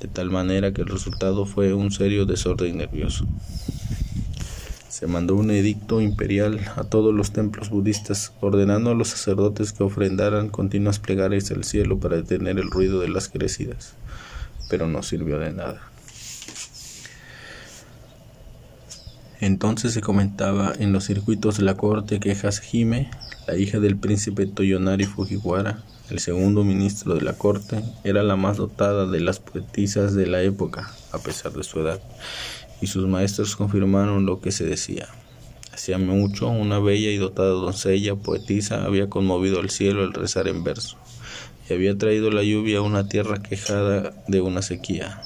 de 0.00 0.08
tal 0.08 0.30
manera 0.30 0.72
que 0.72 0.82
el 0.82 0.88
resultado 0.88 1.46
fue 1.46 1.74
un 1.74 1.90
serio 1.90 2.26
desorden 2.26 2.78
nervioso. 2.78 3.26
Se 4.88 5.06
mandó 5.06 5.34
un 5.34 5.50
edicto 5.50 6.00
imperial 6.00 6.60
a 6.76 6.84
todos 6.84 7.14
los 7.14 7.30
templos 7.30 7.68
budistas, 7.68 8.32
ordenando 8.40 8.90
a 8.90 8.94
los 8.94 9.08
sacerdotes 9.08 9.72
que 9.72 9.82
ofrendaran 9.82 10.48
continuas 10.48 10.98
plegarias 10.98 11.50
al 11.50 11.64
cielo 11.64 11.98
para 11.98 12.16
detener 12.16 12.58
el 12.58 12.70
ruido 12.70 13.00
de 13.00 13.08
las 13.08 13.28
crecidas, 13.28 13.94
pero 14.70 14.86
no 14.86 15.02
sirvió 15.02 15.38
de 15.38 15.52
nada. 15.52 15.82
Entonces 19.40 19.92
se 19.92 20.00
comentaba 20.00 20.72
en 20.78 20.92
los 20.92 21.04
circuitos 21.04 21.58
de 21.58 21.64
la 21.64 21.76
corte 21.76 22.18
que 22.18 22.32
Hasehime, 22.32 23.10
la 23.46 23.56
hija 23.56 23.80
del 23.80 23.96
príncipe 23.96 24.46
Toyonari 24.46 25.04
Fujiwara, 25.04 25.82
el 26.10 26.20
segundo 26.20 26.62
ministro 26.64 27.14
de 27.14 27.22
la 27.22 27.32
corte, 27.36 27.82
era 28.04 28.22
la 28.22 28.36
más 28.36 28.56
dotada 28.56 29.06
de 29.06 29.20
las 29.20 29.40
poetisas 29.40 30.14
de 30.14 30.26
la 30.26 30.42
época, 30.42 30.92
a 31.12 31.18
pesar 31.18 31.52
de 31.52 31.64
su 31.64 31.80
edad, 31.80 32.00
y 32.80 32.86
sus 32.86 33.06
maestros 33.06 33.56
confirmaron 33.56 34.26
lo 34.26 34.40
que 34.40 34.52
se 34.52 34.64
decía. 34.64 35.08
Hacía 35.72 35.98
mucho, 35.98 36.48
una 36.48 36.78
bella 36.78 37.10
y 37.10 37.16
dotada 37.16 37.50
doncella 37.50 38.14
poetisa 38.14 38.84
había 38.84 39.10
conmovido 39.10 39.60
al 39.60 39.70
cielo 39.70 40.02
al 40.02 40.14
rezar 40.14 40.48
en 40.48 40.64
verso, 40.64 40.96
y 41.68 41.74
había 41.74 41.98
traído 41.98 42.30
la 42.30 42.42
lluvia 42.42 42.78
a 42.78 42.82
una 42.82 43.08
tierra 43.08 43.42
quejada 43.42 44.14
de 44.28 44.40
una 44.40 44.62
sequía. 44.62 45.20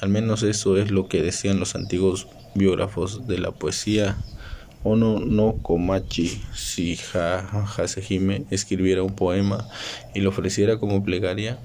Al 0.00 0.10
menos 0.10 0.42
eso 0.42 0.76
es 0.76 0.90
lo 0.90 1.08
que 1.08 1.22
decían 1.22 1.58
los 1.58 1.74
antiguos 1.74 2.28
biógrafos 2.54 3.26
de 3.26 3.38
la 3.38 3.52
poesía 3.52 4.16
Ono 4.88 5.18
no 5.18 5.58
Komachi 5.62 6.28
si 6.54 6.96
Hasehime 7.76 8.44
escribiera 8.50 9.02
un 9.02 9.16
poema 9.16 9.68
y 10.14 10.20
lo 10.20 10.28
ofreciera 10.28 10.78
como 10.78 11.02
plegaria, 11.02 11.58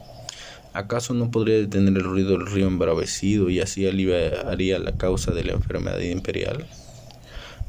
¿acaso 0.73 1.13
no 1.13 1.29
podría 1.29 1.57
detener 1.57 1.93
el 1.97 2.03
ruido 2.03 2.31
del 2.31 2.47
río 2.47 2.65
embravecido 2.65 3.51
y 3.51 3.59
así 3.59 3.87
aliviaría 3.87 4.79
la 4.79 4.93
causa 4.93 5.29
de 5.33 5.43
la 5.43 5.53
enfermedad 5.53 5.99
imperial? 5.99 6.65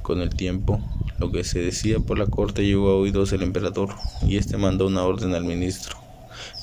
Con 0.00 0.22
el 0.22 0.30
tiempo, 0.30 0.80
lo 1.18 1.30
que 1.30 1.44
se 1.44 1.58
decía 1.58 2.00
por 2.00 2.18
la 2.18 2.28
corte 2.28 2.64
llegó 2.64 2.88
a 2.88 2.96
oídos 2.96 3.30
del 3.30 3.42
emperador 3.42 3.90
y 4.26 4.38
éste 4.38 4.56
mandó 4.56 4.86
una 4.86 5.04
orden 5.04 5.34
al 5.34 5.44
ministro, 5.44 5.98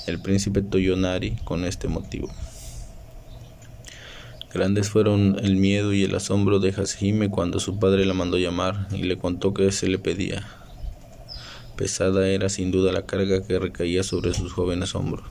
el 0.08 0.20
príncipe 0.20 0.64
Toyonari, 0.64 1.36
con 1.44 1.64
este 1.64 1.88
motivo. 1.88 2.32
Grandes 4.52 4.90
fueron 4.90 5.38
el 5.44 5.58
miedo 5.58 5.94
y 5.94 6.04
el 6.04 6.16
asombro 6.16 6.60
de 6.60 6.70
Hasehime 6.70 7.30
cuando 7.30 7.60
su 7.60 7.78
padre 7.78 8.06
la 8.06 8.16
mandó 8.16 8.38
llamar 8.38 8.88
y 8.92 9.04
le 9.04 9.18
contó 9.18 9.54
que 9.54 9.72
se 9.72 9.88
le 9.88 10.00
pedía. 10.00 10.48
Pesada 11.76 12.28
era 12.28 12.50
sin 12.50 12.72
duda 12.72 12.92
la 12.92 13.06
carga 13.06 13.46
que 13.46 13.60
recaía 13.60 14.04
sobre 14.04 14.34
sus 14.34 14.52
jóvenes 14.52 14.96
hombros, 14.96 15.26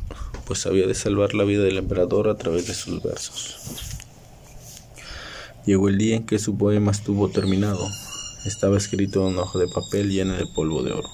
pues 0.47 0.65
había 0.67 0.87
de 0.87 0.95
salvar 0.95 1.35
la 1.35 1.45
vida 1.45 1.65
del 1.65 1.79
emperador 1.79 2.29
a 2.29 2.37
través 2.37 2.69
de 2.69 2.75
sus 2.75 3.03
versos. 3.03 3.57
Llegó 5.67 5.89
el 5.89 5.99
día 5.99 6.17
en 6.17 6.25
que 6.25 6.39
su 6.39 6.57
poema 6.57 6.93
estuvo 6.93 7.29
terminado. 7.29 7.87
Estaba 8.47 8.79
escrito 8.79 9.21
en 9.21 9.35
una 9.35 9.43
hoja 9.43 9.59
de 9.59 9.69
papel 9.69 10.11
llena 10.11 10.37
de 10.37 10.47
polvo 10.47 10.83
de 10.83 10.93
oro. 10.93 11.11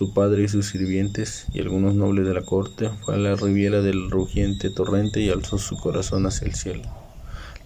Su 0.00 0.14
padre 0.14 0.44
y 0.44 0.48
sus 0.48 0.68
sirvientes 0.68 1.44
y 1.52 1.60
algunos 1.60 1.94
nobles 1.94 2.26
de 2.26 2.32
la 2.32 2.40
corte 2.40 2.88
fue 3.04 3.16
a 3.16 3.18
la 3.18 3.36
riviera 3.36 3.82
del 3.82 4.10
rugiente 4.10 4.70
torrente 4.70 5.20
y 5.20 5.28
alzó 5.28 5.58
su 5.58 5.76
corazón 5.76 6.24
hacia 6.24 6.46
el 6.46 6.54
cielo. 6.54 6.84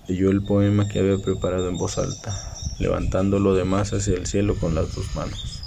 Leyó 0.08 0.32
el 0.32 0.42
poema 0.42 0.88
que 0.88 0.98
había 0.98 1.16
preparado 1.18 1.68
en 1.68 1.76
voz 1.76 1.96
alta, 1.96 2.34
levantando 2.80 3.38
lo 3.38 3.54
demás 3.54 3.92
hacia 3.92 4.14
el 4.14 4.26
cielo 4.26 4.56
con 4.56 4.74
las 4.74 4.92
dos 4.96 5.14
manos. 5.14 5.62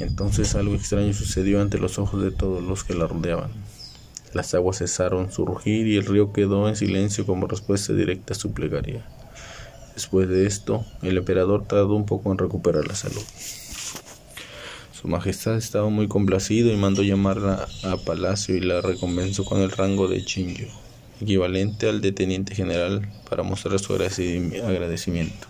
Entonces 0.00 0.56
algo 0.56 0.74
extraño 0.74 1.12
sucedió 1.12 1.60
ante 1.60 1.78
los 1.78 2.00
ojos 2.00 2.20
de 2.20 2.32
todos 2.32 2.64
los 2.64 2.82
que 2.82 2.94
la 2.94 3.06
rodeaban. 3.06 3.52
Las 4.34 4.54
aguas 4.54 4.78
cesaron 4.78 5.30
su 5.30 5.46
rugir 5.46 5.86
y 5.86 5.98
el 5.98 6.06
río 6.06 6.32
quedó 6.32 6.68
en 6.68 6.74
silencio 6.74 7.24
como 7.26 7.46
respuesta 7.46 7.92
directa 7.92 8.34
a 8.34 8.36
su 8.36 8.52
plegaria. 8.52 9.06
Después 9.94 10.28
de 10.28 10.48
esto, 10.48 10.84
el 11.02 11.16
emperador 11.16 11.64
tardó 11.64 11.94
un 11.94 12.06
poco 12.06 12.32
en 12.32 12.38
recuperar 12.38 12.88
la 12.88 12.96
salud. 12.96 13.22
Su 15.00 15.08
Majestad 15.08 15.56
estaba 15.56 15.90
muy 15.90 16.08
complacido 16.08 16.72
y 16.72 16.76
mandó 16.76 17.02
llamarla 17.02 17.68
a 17.84 17.96
palacio 17.98 18.56
y 18.56 18.60
la 18.60 18.80
recompensó 18.80 19.44
con 19.44 19.60
el 19.60 19.70
rango 19.70 20.08
de 20.08 20.24
Chinjo 20.24 20.86
equivalente 21.20 21.88
al 21.88 22.00
de 22.00 22.12
teniente 22.12 22.54
general, 22.54 23.08
para 23.28 23.42
mostrar 23.42 23.78
su 23.78 23.94
agradecimiento. 23.94 25.46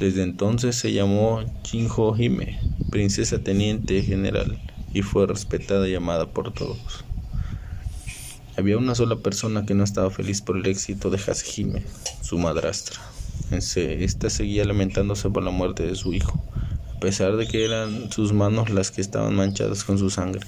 Desde 0.00 0.22
entonces 0.22 0.76
se 0.76 0.92
llamó 0.92 1.44
Jinjo 1.62 2.16
Hime, 2.16 2.58
princesa 2.90 3.38
teniente 3.38 4.02
general, 4.02 4.58
y 4.92 5.02
fue 5.02 5.26
respetada 5.26 5.88
y 5.88 5.94
amada 5.94 6.26
por 6.26 6.52
todos. 6.52 7.04
Había 8.56 8.78
una 8.78 8.94
sola 8.94 9.16
persona 9.16 9.66
que 9.66 9.74
no 9.74 9.84
estaba 9.84 10.10
feliz 10.10 10.40
por 10.40 10.56
el 10.56 10.66
éxito 10.66 11.10
de 11.10 11.18
Hasehime, 11.18 11.82
su 12.22 12.38
madrastra. 12.38 13.00
Esta 13.54 14.30
seguía 14.30 14.64
lamentándose 14.64 15.30
por 15.30 15.42
la 15.42 15.50
muerte 15.50 15.86
de 15.86 15.94
su 15.94 16.12
hijo, 16.12 16.42
a 16.94 17.00
pesar 17.00 17.36
de 17.36 17.46
que 17.46 17.64
eran 17.64 18.10
sus 18.10 18.32
manos 18.32 18.70
las 18.70 18.90
que 18.90 19.00
estaban 19.00 19.36
manchadas 19.36 19.84
con 19.84 19.98
su 19.98 20.10
sangre. 20.10 20.46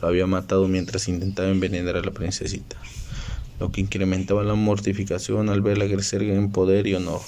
Lo 0.00 0.08
había 0.08 0.26
matado 0.26 0.68
mientras 0.68 1.08
intentaba 1.08 1.48
envenenar 1.48 1.96
a 1.96 2.02
la 2.02 2.10
princesita, 2.10 2.76
lo 3.60 3.70
que 3.70 3.80
incrementaba 3.80 4.42
la 4.42 4.54
mortificación 4.54 5.48
al 5.48 5.60
verla 5.60 5.86
crecer 5.86 6.22
en 6.22 6.50
poder 6.50 6.86
y 6.86 6.94
honor. 6.94 7.20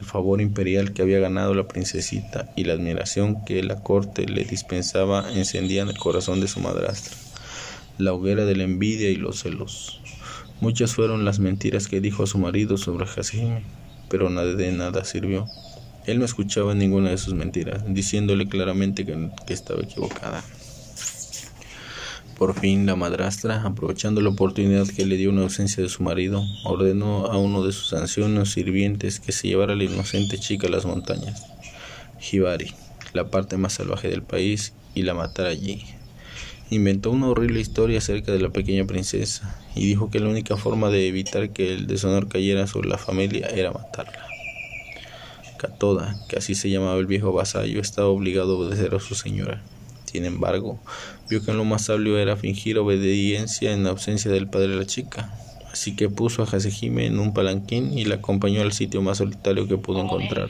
El 0.00 0.06
favor 0.06 0.40
imperial 0.40 0.92
que 0.92 1.02
había 1.02 1.20
ganado 1.20 1.54
la 1.54 1.68
princesita 1.68 2.52
y 2.56 2.64
la 2.64 2.74
admiración 2.74 3.44
que 3.44 3.62
la 3.62 3.82
corte 3.82 4.26
le 4.26 4.44
dispensaba 4.44 5.32
encendían 5.32 5.88
el 5.88 5.98
corazón 5.98 6.40
de 6.40 6.48
su 6.48 6.60
madrastra, 6.60 7.16
la 7.98 8.12
hoguera 8.12 8.44
de 8.44 8.56
la 8.56 8.64
envidia 8.64 9.10
y 9.10 9.16
los 9.16 9.40
celos. 9.40 10.00
Muchas 10.60 10.94
fueron 10.94 11.24
las 11.24 11.40
mentiras 11.40 11.88
que 11.88 12.00
dijo 12.00 12.22
a 12.22 12.26
su 12.26 12.38
marido 12.38 12.76
sobre 12.76 13.04
Hasime, 13.04 13.62
pero 14.14 14.30
nada 14.30 14.54
de 14.54 14.70
nada 14.70 15.04
sirvió. 15.04 15.48
Él 16.06 16.20
no 16.20 16.24
escuchaba 16.24 16.72
ninguna 16.72 17.10
de 17.10 17.18
sus 17.18 17.34
mentiras, 17.34 17.82
diciéndole 17.88 18.46
claramente 18.46 19.04
que, 19.04 19.28
estaba 19.48 19.82
equivocada. 19.82 20.40
Por 22.38 22.54
fin 22.54 22.86
la 22.86 22.94
madrastra, 22.94 23.64
aprovechando 23.64 24.20
la 24.20 24.28
oportunidad 24.28 24.86
que 24.86 25.04
le 25.04 25.16
dio 25.16 25.30
una 25.30 25.42
ausencia 25.42 25.82
de 25.82 25.88
su 25.88 26.04
marido, 26.04 26.44
ordenó 26.64 27.26
a 27.26 27.38
uno 27.38 27.66
de 27.66 27.72
sus 27.72 27.92
ancianos 27.92 28.52
sirvientes 28.52 29.18
que 29.18 29.32
se 29.32 29.48
llevara 29.48 29.72
a 29.72 29.76
la 29.76 29.82
inocente 29.82 30.38
chica 30.38 30.68
a 30.68 30.70
las 30.70 30.84
montañas, 30.84 31.42
Hibari, 32.30 32.72
la 33.14 33.32
parte 33.32 33.56
más 33.56 33.72
salvaje 33.72 34.08
del 34.08 34.22
país, 34.22 34.74
y 34.94 35.02
la 35.02 35.14
matara 35.14 35.48
allí. 35.48 35.84
Inventó 36.74 37.12
una 37.12 37.28
horrible 37.28 37.60
historia 37.60 37.98
acerca 37.98 38.32
de 38.32 38.40
la 38.40 38.48
pequeña 38.48 38.84
princesa 38.84 39.56
y 39.76 39.86
dijo 39.86 40.10
que 40.10 40.18
la 40.18 40.28
única 40.28 40.56
forma 40.56 40.90
de 40.90 41.06
evitar 41.06 41.50
que 41.50 41.72
el 41.72 41.86
deshonor 41.86 42.26
cayera 42.26 42.66
sobre 42.66 42.88
la 42.88 42.98
familia 42.98 43.46
era 43.46 43.70
matarla. 43.70 44.26
Katoda, 45.56 46.16
que 46.28 46.36
así 46.36 46.56
se 46.56 46.70
llamaba 46.70 46.98
el 46.98 47.06
viejo 47.06 47.32
vasallo, 47.32 47.80
estaba 47.80 48.08
obligado 48.08 48.54
a 48.54 48.58
obedecer 48.58 48.92
a 48.92 48.98
su 48.98 49.14
señora. 49.14 49.62
Sin 50.04 50.24
embargo, 50.24 50.80
vio 51.30 51.44
que 51.44 51.52
lo 51.52 51.64
más 51.64 51.84
sabio 51.84 52.18
era 52.18 52.36
fingir 52.36 52.76
obediencia 52.78 53.70
en 53.70 53.84
la 53.84 53.90
ausencia 53.90 54.32
del 54.32 54.48
padre 54.48 54.70
de 54.70 54.76
la 54.76 54.84
chica. 54.84 55.32
Así 55.70 55.94
que 55.94 56.08
puso 56.08 56.42
a 56.42 56.46
Hasehime 56.46 57.06
en 57.06 57.20
un 57.20 57.32
palanquín 57.32 57.96
y 57.96 58.04
la 58.04 58.16
acompañó 58.16 58.62
al 58.62 58.72
sitio 58.72 59.00
más 59.00 59.18
solitario 59.18 59.68
que 59.68 59.78
pudo 59.78 60.02
encontrar. 60.02 60.48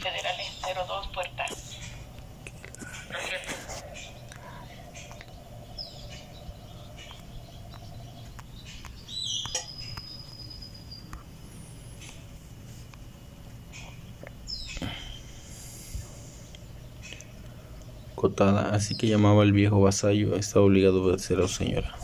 Así 18.72 18.94
que 18.94 19.06
llamaba 19.06 19.42
al 19.42 19.52
viejo 19.52 19.80
vasallo, 19.80 20.34
estaba 20.36 20.64
obligado 20.64 21.00
a 21.00 21.04
obedecer 21.06 21.38
a 21.40 21.48
su 21.48 21.54
señora. 21.54 21.94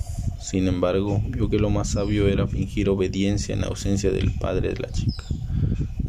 Sin 0.40 0.68
embargo, 0.68 1.22
vio 1.28 1.48
que 1.48 1.58
lo 1.58 1.70
más 1.70 1.90
sabio 1.90 2.28
era 2.28 2.46
fingir 2.46 2.88
obediencia 2.88 3.54
en 3.54 3.64
ausencia 3.64 4.10
del 4.10 4.32
padre 4.32 4.74
de 4.74 4.80
la 4.80 4.90
chica. 4.90 5.24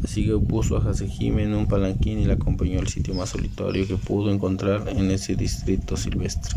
Así 0.04 0.26
que 0.26 0.36
puso 0.36 0.76
a 0.76 0.90
Hasehime 0.90 1.44
en 1.44 1.54
un 1.54 1.66
palanquín 1.66 2.18
y 2.18 2.24
la 2.24 2.34
acompañó 2.34 2.80
al 2.80 2.88
sitio 2.88 3.14
más 3.14 3.30
solitario 3.30 3.86
que 3.86 3.96
pudo 3.96 4.30
encontrar 4.30 4.88
en 4.88 5.10
ese 5.10 5.34
distrito 5.34 5.96
silvestre. 5.96 6.56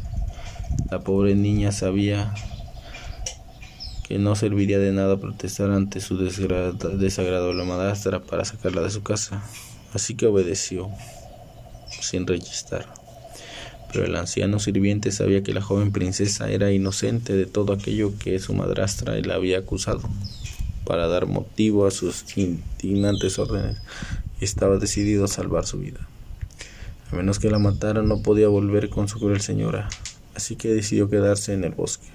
La 0.91 0.99
pobre 0.99 1.35
niña 1.35 1.71
sabía 1.71 2.33
que 4.07 4.19
no 4.19 4.35
serviría 4.35 4.79
de 4.79 4.91
nada 4.91 5.17
protestar 5.17 5.71
ante 5.71 6.01
su 6.01 6.17
desagradable 6.17 7.63
madrastra 7.63 8.19
para 8.19 8.43
sacarla 8.45 8.81
de 8.81 8.89
su 8.89 9.01
casa, 9.01 9.43
así 9.93 10.15
que 10.15 10.27
obedeció 10.27 10.89
sin 12.01 12.27
rechistar 12.27 13.04
Pero 13.95 14.07
el 14.07 14.15
anciano 14.17 14.59
sirviente 14.59 15.09
sabía 15.13 15.41
que 15.41 15.53
la 15.53 15.61
joven 15.61 15.93
princesa 15.93 16.51
era 16.51 16.69
inocente 16.69 17.31
de 17.31 17.45
todo 17.45 17.71
aquello 17.71 18.11
que 18.19 18.37
su 18.39 18.53
madrastra 18.53 19.15
le 19.15 19.33
había 19.33 19.59
acusado, 19.59 20.01
para 20.83 21.07
dar 21.07 21.27
motivo 21.27 21.87
a 21.87 21.91
sus 21.91 22.25
indignantes 22.35 23.39
órdenes, 23.39 23.77
estaba 24.41 24.75
decidido 24.79 25.23
a 25.23 25.29
salvar 25.29 25.65
su 25.65 25.79
vida. 25.79 26.05
A 27.09 27.15
menos 27.15 27.39
que 27.39 27.49
la 27.49 27.57
matara, 27.57 28.01
no 28.01 28.21
podía 28.21 28.49
volver 28.49 28.89
con 28.89 29.07
su 29.07 29.17
cruel 29.17 29.39
señora, 29.39 29.87
así 30.35 30.57
que 30.57 30.73
decidió 30.73 31.09
quedarse 31.09 31.53
en 31.53 31.63
el 31.63 31.71
bosque. 31.71 32.09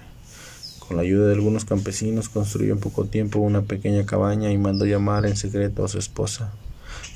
Con 0.87 0.97
la 0.97 1.01
ayuda 1.01 1.29
de 1.29 1.33
algunos 1.33 1.65
campesinos 1.65 2.29
construyó 2.29 2.73
en 2.73 2.79
poco 2.79 3.05
tiempo 3.05 3.39
una 3.39 3.63
pequeña 3.63 4.05
cabaña 4.05 4.51
y 4.51 4.57
mandó 4.59 4.85
llamar 4.85 5.25
en 5.25 5.35
secreto 5.35 5.83
a 5.83 5.87
su 5.87 5.97
esposa, 5.97 6.53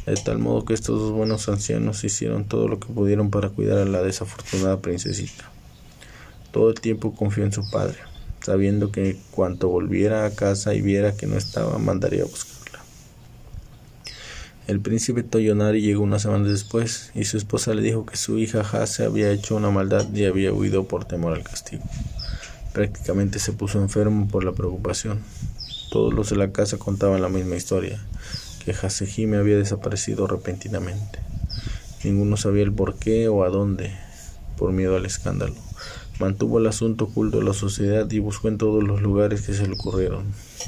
de 0.06 0.16
tal 0.16 0.38
modo 0.38 0.66
que 0.66 0.74
estos 0.74 1.00
dos 1.00 1.12
buenos 1.12 1.50
ancianos 1.50 2.04
hicieron 2.04 2.46
todo 2.46 2.68
lo 2.68 2.80
que 2.80 2.88
pudieron 2.88 3.32
para 3.32 3.50
cuidar 3.50 3.80
a 3.80 3.86
la 3.86 4.02
desafortunada 4.02 4.80
princesita. 4.80 5.50
Todo 6.52 6.70
el 6.70 6.80
tiempo 6.80 7.16
confió 7.16 7.44
en 7.44 7.52
su 7.52 7.70
padre, 7.70 7.98
sabiendo 8.42 8.92
que 8.92 9.18
cuanto 9.32 9.68
volviera 9.68 10.26
a 10.26 10.32
casa 10.32 10.74
y 10.74 10.82
viera 10.82 11.18
que 11.18 11.28
no 11.28 11.38
estaba, 11.38 11.78
mandaría 11.80 12.22
a 12.22 12.26
buscarla. 12.26 12.56
El 14.68 14.80
príncipe 14.80 15.24
Toyonari 15.24 15.82
llegó 15.82 16.04
una 16.04 16.18
semana 16.18 16.48
después 16.48 17.12
y 17.14 17.26
su 17.26 17.38
esposa 17.38 17.74
le 17.74 17.82
dijo 17.82 18.06
que 18.06 18.18
su 18.18 18.40
hija 18.40 18.62
Hase 18.62 19.06
había 19.06 19.32
hecho 19.32 19.56
una 19.56 19.70
maldad 19.70 20.12
y 20.14 20.26
había 20.26 20.54
huido 20.54 20.88
por 20.88 21.06
temor 21.06 21.34
al 21.34 21.44
castigo. 21.44 21.84
Prácticamente 22.74 23.40
se 23.40 23.54
puso 23.54 23.82
enfermo 23.82 24.28
por 24.28 24.44
la 24.44 24.54
preocupación. 24.54 25.24
Todos 25.92 26.14
los 26.14 26.30
de 26.30 26.36
la 26.36 26.52
casa 26.52 26.78
contaban 26.78 27.22
la 27.22 27.30
misma 27.30 27.56
historia, 27.56 28.04
que 28.66 28.72
Hasehime 28.72 29.38
había 29.38 29.58
desaparecido 29.58 30.28
repentinamente. 30.28 31.20
Ninguno 32.04 32.36
sabía 32.36 32.64
el 32.64 32.74
por 32.74 32.96
qué 32.96 33.30
o 33.30 33.44
a 33.44 33.50
dónde, 33.50 33.92
por 34.58 34.74
miedo 34.74 34.96
al 34.96 35.06
escándalo. 35.06 35.56
Mantuvo 36.20 36.60
el 36.60 36.68
asunto 36.68 37.06
oculto 37.06 37.40
a 37.40 37.44
la 37.44 37.54
sociedad 37.54 38.10
y 38.10 38.20
buscó 38.20 38.48
en 38.48 38.58
todos 38.58 38.84
los 38.84 39.02
lugares 39.02 39.42
que 39.42 39.54
se 39.54 39.68
le 39.68 39.74
ocurrieron, 39.74 40.26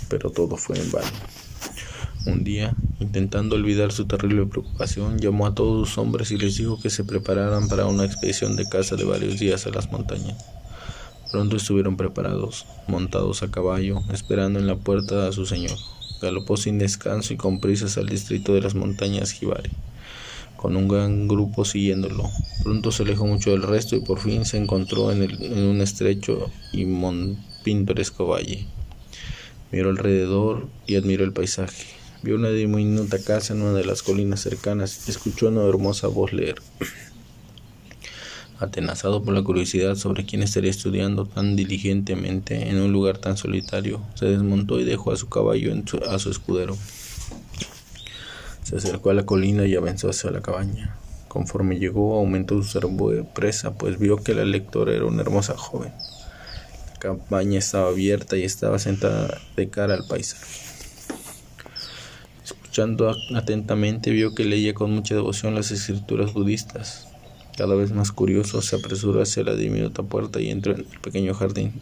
pero 0.10 0.30
todo 0.30 0.58
fue 0.58 0.78
en 0.80 0.92
vano. 0.92 1.08
Un 2.26 2.44
día, 2.44 2.76
intentando 3.00 3.56
olvidar 3.56 3.92
su 3.92 4.06
terrible 4.06 4.46
preocupación, 4.46 5.18
llamó 5.18 5.48
a 5.48 5.56
todos 5.56 5.88
sus 5.88 5.98
hombres 5.98 6.32
y 6.32 6.38
les 6.38 6.58
dijo 6.58 6.80
que 6.80 6.90
se 6.90 7.06
prepararan 7.06 7.70
para 7.70 7.86
una 7.86 8.04
expedición 8.04 8.56
de 8.56 8.68
caza 8.68 8.96
de 8.96 9.06
varios 9.06 9.40
días 9.40 9.66
a 9.66 9.70
las 9.70 9.92
montañas. 9.92 10.44
Pronto 11.32 11.56
estuvieron 11.56 11.98
preparados, 11.98 12.66
montados 12.88 13.44
a 13.44 13.52
caballo, 13.52 14.02
esperando 14.12 14.60
en 14.60 14.68
la 14.68 14.76
puerta 14.76 15.28
a 15.28 15.32
su 15.32 15.46
señor. 15.46 15.78
Galopó 16.22 16.58
sin 16.58 16.80
descanso 16.80 17.34
y 17.34 17.38
con 17.38 17.60
prisas 17.60 17.98
al 17.98 18.08
distrito 18.08 18.54
de 18.54 18.62
las 18.62 18.76
montañas 18.76 19.32
Jibari, 19.32 19.72
con 20.56 20.76
un 20.76 20.88
gran 20.88 21.28
grupo 21.28 21.66
siguiéndolo. 21.66 22.30
Pronto 22.64 22.92
se 22.92 23.04
alejó 23.04 23.28
mucho 23.28 23.52
del 23.52 23.64
resto 23.64 23.96
y 23.96 24.02
por 24.02 24.20
fin 24.20 24.46
se 24.46 24.58
encontró 24.58 25.12
en, 25.12 25.24
en 25.24 25.64
un 25.64 25.82
estrecho 25.82 26.50
y 26.74 26.86
pintoresco 27.64 28.28
valle. 28.28 28.66
Miró 29.72 29.90
alrededor 29.90 30.68
y 30.86 30.96
admiró 30.96 31.24
el 31.24 31.34
paisaje. 31.34 31.86
Vio 32.24 32.36
una 32.36 32.50
diminuta 32.50 33.22
casa 33.22 33.54
en 33.54 33.62
una 33.62 33.74
de 33.74 33.86
las 33.86 34.02
colinas 34.02 34.42
cercanas 34.42 35.08
y 35.08 35.12
escuchó 35.12 35.50
una 35.50 35.64
hermosa 35.66 36.08
voz 36.08 36.34
leer. 36.34 36.56
Atenazado 38.60 39.24
por 39.24 39.36
la 39.36 39.44
curiosidad 39.44 39.94
sobre 39.96 40.26
quién 40.26 40.42
estaría 40.42 40.72
estudiando 40.72 41.26
tan 41.26 41.56
diligentemente 41.56 42.70
en 42.70 42.80
un 42.80 42.92
lugar 42.92 43.20
tan 43.20 43.38
solitario, 43.38 44.02
se 44.16 44.26
desmontó 44.26 44.80
y 44.80 44.84
dejó 44.84 45.12
a 45.12 45.16
su 45.16 45.30
caballo 45.30 45.72
a 46.10 46.18
su 46.18 46.32
escudero. 46.32 46.76
Se 48.64 48.78
acercó 48.78 49.12
a 49.12 49.14
la 49.14 49.28
colina 49.28 49.66
y 49.68 49.76
avanzó 49.76 50.10
hacia 50.10 50.32
la 50.32 50.42
cabaña. 50.42 50.98
Conforme 51.28 51.78
llegó, 51.78 52.18
aumentó 52.18 52.56
su 52.64 52.80
sorpresa, 52.80 53.76
pues 53.76 54.00
vio 54.00 54.18
que 54.18 54.34
la 54.34 54.44
lectora 54.44 54.94
era 54.94 55.06
una 55.06 55.22
hermosa 55.22 55.56
joven. 55.56 55.94
La 56.94 57.00
cabaña 57.00 57.60
estaba 57.60 57.90
abierta 57.90 58.38
y 58.38 58.44
estaba 58.44 58.80
sentada 58.80 59.40
de 59.56 59.70
cara 59.70 59.94
al 59.94 60.08
paisaje. 60.08 60.66
Escuchando 62.44 63.16
atentamente, 63.36 64.10
vio 64.10 64.34
que 64.34 64.46
leía 64.46 64.74
con 64.74 64.92
mucha 64.92 65.14
devoción 65.14 65.54
las 65.54 65.70
escrituras 65.70 66.34
budistas. 66.34 67.08
Cada 67.58 67.74
vez 67.74 67.92
más 67.92 68.12
curioso, 68.12 68.62
se 68.62 68.76
apresuró 68.76 69.20
hacia 69.20 69.44
la 69.44 69.56
diminuta 69.56 70.04
puerta 70.04 70.40
y 70.40 70.52
entró 70.52 70.74
en 70.74 70.82
el 70.82 71.00
pequeño 71.00 71.34
jardín. 71.34 71.74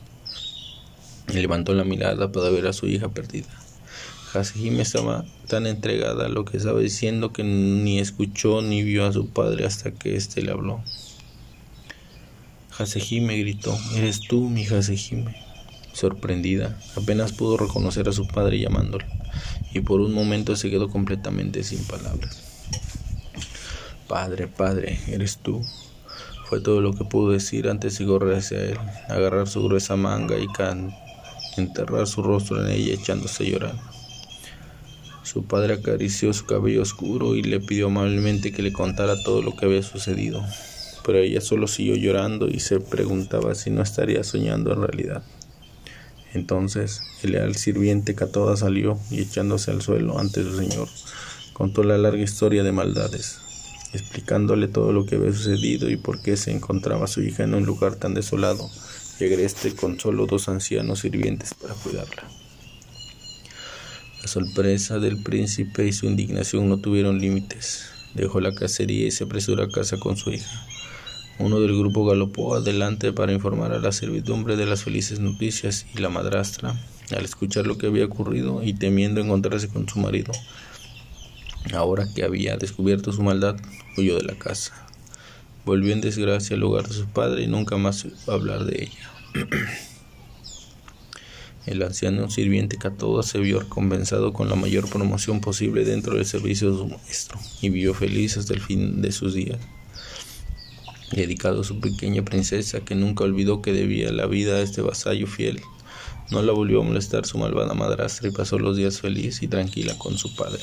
Y 1.28 1.34
levantó 1.34 1.74
la 1.74 1.84
mirada 1.84 2.32
para 2.32 2.50
ver 2.50 2.66
a 2.68 2.72
su 2.72 2.88
hija 2.88 3.10
perdida. 3.10 3.50
Hasehime 4.34 4.82
estaba 4.82 5.26
tan 5.48 5.68
entregada 5.68 6.28
a 6.28 6.30
lo 6.30 6.46
que 6.46 6.56
estaba 6.56 6.80
diciendo 6.80 7.34
que 7.34 7.44
ni 7.44 8.00
escuchó 8.00 8.62
ni 8.62 8.84
vio 8.84 9.06
a 9.06 9.12
su 9.12 9.28
padre 9.28 9.66
hasta 9.66 9.92
que 9.92 10.16
éste 10.16 10.42
le 10.42 10.52
habló. 10.52 10.82
Hasehime 12.78 13.38
gritó, 13.38 13.78
¿eres 13.96 14.22
tú, 14.22 14.50
mi 14.50 14.66
Hasehime? 14.66 15.36
Sorprendida, 15.92 16.80
apenas 16.96 17.34
pudo 17.34 17.58
reconocer 17.58 18.08
a 18.08 18.14
su 18.14 18.28
padre 18.28 18.60
llamándole, 18.60 19.06
y 19.74 19.82
por 19.82 20.00
un 20.00 20.14
momento 20.14 20.56
se 20.56 20.70
quedó 20.70 20.90
completamente 20.90 21.64
sin 21.64 21.84
palabras. 21.84 22.55
Padre, 24.08 24.48
padre, 24.48 25.00
eres 25.08 25.38
tú. 25.38 25.64
Fue 26.46 26.62
todo 26.62 26.80
lo 26.80 26.94
que 26.94 27.06
pudo 27.06 27.32
decir 27.32 27.68
antes 27.68 27.98
de 27.98 28.06
correr 28.06 28.38
hacia 28.38 28.62
él, 28.62 28.78
agarrar 29.10 29.48
su 29.48 29.64
gruesa 29.64 29.96
manga 29.96 30.36
y 30.38 30.48
enterrar 31.60 32.06
su 32.06 32.22
rostro 32.22 32.64
en 32.64 32.72
ella 32.72 32.94
echándose 32.94 33.44
a 33.44 33.50
llorar. 33.50 33.76
Su 35.24 35.44
padre 35.46 35.74
acarició 35.74 36.34
su 36.34 36.46
cabello 36.46 36.84
oscuro 36.84 37.36
y 37.36 37.42
le 37.42 37.60
pidió 37.60 37.88
amablemente 37.88 38.52
que 38.52 38.62
le 38.62 38.72
contara 38.72 39.22
todo 39.24 39.42
lo 39.42 39.56
que 39.56 39.66
había 39.66 39.82
sucedido, 39.82 40.46
pero 41.04 41.18
ella 41.18 41.42
solo 41.42 41.68
siguió 41.68 41.96
llorando 41.96 42.48
y 42.48 42.60
se 42.60 42.80
preguntaba 42.80 43.56
si 43.56 43.72
no 43.72 43.82
estaría 43.82 44.24
soñando 44.24 44.72
en 44.72 44.84
realidad. 44.84 45.24
Entonces 46.36 47.02
el 47.24 47.32
leal 47.32 47.56
sirviente 47.56 48.14
Catoda 48.14 48.56
salió 48.56 49.00
y 49.10 49.22
echándose 49.22 49.72
al 49.72 49.82
suelo 49.82 50.20
ante 50.20 50.44
su 50.44 50.56
señor, 50.56 50.88
contó 51.54 51.84
la 51.84 51.98
larga 51.98 52.22
historia 52.22 52.62
de 52.64 52.72
maldades, 52.72 53.40
explicándole 53.94 54.68
todo 54.68 54.92
lo 54.92 55.06
que 55.06 55.16
había 55.16 55.32
sucedido 55.32 55.90
y 55.90 55.98
por 55.98 56.22
qué 56.22 56.38
se 56.38 56.52
encontraba 56.52 57.08
su 57.08 57.22
hija 57.22 57.44
en 57.44 57.54
un 57.54 57.66
lugar 57.66 57.96
tan 57.96 58.14
desolado 58.14 58.70
y 59.20 59.26
agreste 59.26 59.76
con 59.76 60.00
solo 60.00 60.26
dos 60.26 60.50
ancianos 60.50 61.00
sirvientes 61.00 61.54
para 61.54 61.74
cuidarla. 61.74 62.24
La 64.22 64.28
sorpresa 64.28 65.00
del 65.00 65.22
príncipe 65.22 65.86
y 65.86 65.94
su 65.94 66.08
indignación 66.08 66.68
no 66.68 66.78
tuvieron 66.78 67.20
límites. 67.20 67.86
Dejó 68.16 68.42
la 68.42 68.56
cacería 68.56 69.06
y 69.06 69.12
se 69.12 69.26
apresuró 69.26 69.64
a 69.64 69.70
casa 69.70 69.98
con 69.98 70.18
su 70.18 70.32
hija. 70.32 70.66
Uno 71.38 71.60
del 71.60 71.78
grupo 71.78 72.06
galopó 72.06 72.56
adelante 72.56 73.12
para 73.12 73.34
informar 73.34 73.74
a 73.74 73.80
la 73.80 73.92
servidumbre 73.92 74.56
de 74.56 74.66
las 74.66 74.84
felices 74.84 75.20
noticias 75.20 75.86
y 75.94 76.00
la 76.00 76.10
madrastra, 76.10 76.76
al 77.12 77.26
escuchar 77.26 77.68
lo 77.68 77.78
que 77.78 77.88
había 77.88 78.06
ocurrido 78.06 78.64
y 78.64 78.74
temiendo 78.74 79.22
encontrarse 79.22 79.68
con 79.68 79.88
su 79.88 80.00
marido, 80.00 80.32
Ahora 81.74 82.08
que 82.14 82.24
había 82.24 82.58
descubierto 82.58 83.12
su 83.12 83.24
maldad, 83.24 83.56
huyó 83.98 84.18
de 84.18 84.24
la 84.24 84.36
casa. 84.36 84.74
Volvió 85.66 85.94
en 85.94 86.02
desgracia 86.02 86.56
al 86.56 86.64
hogar 86.64 86.88
de 86.88 86.94
su 86.94 87.08
padre 87.08 87.44
y 87.44 87.48
nunca 87.48 87.78
más 87.78 88.06
hablar 88.28 88.66
de 88.66 88.84
ella. 88.84 89.12
El 91.66 91.82
anciano 91.82 92.30
sirviente 92.30 92.78
Catoda 92.78 93.24
se 93.24 93.40
vio 93.40 93.60
recompensado 93.60 94.34
con 94.34 94.50
la 94.50 94.56
mayor 94.56 94.88
promoción 94.88 95.42
posible 95.42 95.84
dentro 95.84 96.16
del 96.16 96.26
servicio 96.26 96.72
de 96.72 96.78
su 96.78 96.88
maestro 96.88 97.40
y 97.60 97.70
vivió 97.70 97.96
feliz 97.96 98.38
hasta 98.38 98.54
el 98.54 98.62
fin 98.62 99.02
de 99.02 99.12
sus 99.12 99.34
días. 99.34 99.58
Dedicado 101.12 101.62
a 101.62 101.64
su 101.64 101.80
pequeña 101.80 102.24
princesa 102.24 102.82
que 102.82 102.94
nunca 102.94 103.24
olvidó 103.24 103.64
que 103.64 103.74
debía 103.74 104.12
la 104.12 104.28
vida 104.28 104.58
a 104.58 104.62
este 104.62 104.82
vasallo 104.82 105.26
fiel, 105.26 105.60
no 106.30 106.44
la 106.44 106.52
volvió 106.52 106.82
a 106.82 106.84
molestar 106.84 107.26
su 107.26 107.40
malvada 107.40 107.74
madrastra 107.74 108.28
y 108.28 108.32
pasó 108.32 108.60
los 108.60 108.78
días 108.78 109.02
feliz 109.02 109.42
y 109.42 109.48
tranquila 109.48 109.98
con 109.98 110.20
su 110.20 110.36
padre. 110.36 110.62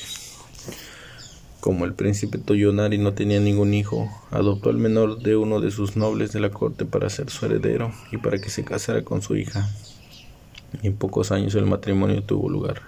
Como 1.62 1.84
el 1.84 1.94
príncipe 1.94 2.38
Toyonari 2.38 2.98
no 2.98 3.14
tenía 3.14 3.38
ningún 3.38 3.72
hijo, 3.72 4.10
adoptó 4.32 4.68
al 4.68 4.78
menor 4.78 5.20
de 5.20 5.36
uno 5.36 5.60
de 5.60 5.70
sus 5.70 5.96
nobles 5.96 6.32
de 6.32 6.40
la 6.40 6.50
corte 6.50 6.84
para 6.84 7.08
ser 7.08 7.30
su 7.30 7.46
heredero 7.46 7.92
y 8.10 8.16
para 8.16 8.38
que 8.38 8.50
se 8.50 8.64
casara 8.64 9.04
con 9.04 9.22
su 9.22 9.36
hija. 9.36 9.70
en 10.82 10.96
pocos 10.96 11.30
años 11.30 11.54
el 11.54 11.66
matrimonio 11.66 12.24
tuvo 12.24 12.48
lugar. 12.48 12.82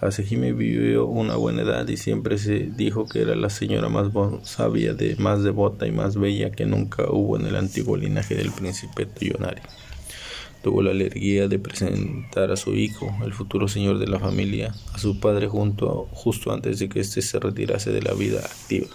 Hasehime 0.00 0.52
vivió 0.52 1.06
una 1.06 1.36
buena 1.36 1.62
edad 1.62 1.86
y 1.86 1.96
siempre 1.96 2.38
se 2.38 2.72
dijo 2.76 3.06
que 3.06 3.22
era 3.22 3.36
la 3.36 3.50
señora 3.50 3.88
más 3.88 4.08
sabia, 4.42 4.96
más 5.18 5.44
devota 5.44 5.86
y 5.86 5.92
más 5.92 6.16
bella 6.16 6.50
que 6.50 6.66
nunca 6.66 7.04
hubo 7.08 7.38
en 7.38 7.46
el 7.46 7.54
antiguo 7.54 7.96
linaje 7.96 8.34
del 8.34 8.50
príncipe 8.50 9.06
Toyonari 9.06 9.62
tuvo 10.62 10.82
la 10.82 10.92
alegría 10.92 11.48
de 11.48 11.58
presentar 11.58 12.50
a 12.50 12.56
su 12.56 12.74
hijo, 12.74 13.14
el 13.24 13.32
futuro 13.32 13.68
señor 13.68 13.98
de 13.98 14.06
la 14.06 14.20
familia, 14.20 14.74
a 14.92 14.98
su 14.98 15.18
padre 15.18 15.48
junto, 15.48 16.08
justo 16.12 16.52
antes 16.52 16.78
de 16.78 16.88
que 16.88 17.00
éste 17.00 17.20
se 17.20 17.38
retirase 17.40 17.90
de 17.90 18.02
la 18.02 18.14
vida 18.14 18.40
activa. 18.40 18.86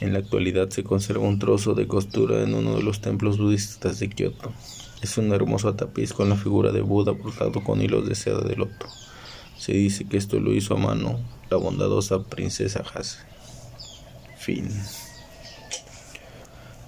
En 0.00 0.12
la 0.12 0.18
actualidad 0.18 0.68
se 0.68 0.84
conserva 0.84 1.26
un 1.26 1.38
trozo 1.38 1.74
de 1.74 1.86
costura 1.86 2.42
en 2.42 2.54
uno 2.54 2.76
de 2.76 2.82
los 2.82 3.00
templos 3.00 3.38
budistas 3.38 3.98
de 3.98 4.10
Kioto. 4.10 4.52
Es 5.00 5.16
un 5.16 5.32
hermoso 5.32 5.74
tapiz 5.74 6.12
con 6.12 6.28
la 6.28 6.36
figura 6.36 6.72
de 6.72 6.82
Buda 6.82 7.12
bordado 7.12 7.62
con 7.62 7.80
hilos 7.80 8.06
de 8.06 8.14
seda 8.14 8.40
de 8.40 8.56
loto. 8.56 8.86
Se 9.56 9.72
dice 9.72 10.06
que 10.06 10.18
esto 10.18 10.38
lo 10.38 10.52
hizo 10.52 10.74
a 10.74 10.78
mano 10.78 11.20
la 11.50 11.56
bondadosa 11.56 12.24
princesa 12.24 12.82
Hase. 12.94 13.18
Fin. 14.38 14.68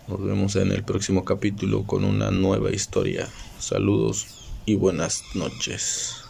Nos 0.09 0.25
vemos 0.25 0.57
en 0.57 0.73
el 0.73 0.85
próximo 0.85 1.23
capítulo 1.23 1.83
con 1.83 2.03
una 2.03 2.31
nueva 2.31 2.71
historia. 2.71 3.29
Saludos 3.59 4.27
y 4.65 4.75
buenas 4.75 5.23
noches. 5.35 6.28